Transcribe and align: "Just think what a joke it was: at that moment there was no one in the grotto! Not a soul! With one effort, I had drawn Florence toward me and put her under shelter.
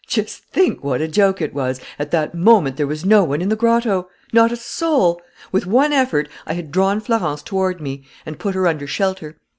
"Just 0.07 0.45
think 0.45 0.83
what 0.83 0.99
a 0.99 1.07
joke 1.07 1.43
it 1.43 1.53
was: 1.53 1.79
at 1.99 2.09
that 2.09 2.33
moment 2.33 2.75
there 2.75 2.87
was 2.87 3.05
no 3.05 3.23
one 3.23 3.39
in 3.39 3.49
the 3.49 3.55
grotto! 3.55 4.09
Not 4.33 4.51
a 4.51 4.55
soul! 4.55 5.21
With 5.51 5.67
one 5.67 5.93
effort, 5.93 6.27
I 6.47 6.53
had 6.53 6.71
drawn 6.71 6.99
Florence 7.01 7.43
toward 7.43 7.79
me 7.79 8.03
and 8.25 8.39
put 8.39 8.55
her 8.55 8.65
under 8.65 8.87
shelter. 8.87 9.37